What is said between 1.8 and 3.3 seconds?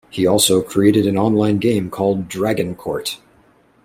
called Dragon Court.